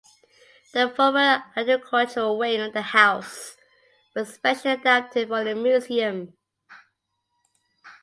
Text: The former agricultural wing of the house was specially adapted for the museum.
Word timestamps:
The 0.73 0.89
former 0.89 1.43
agricultural 1.55 2.35
wing 2.39 2.59
of 2.59 2.73
the 2.73 2.81
house 2.81 3.55
was 4.15 4.33
specially 4.33 4.73
adapted 4.73 5.27
for 5.27 5.43
the 5.43 5.53
museum. 5.53 6.33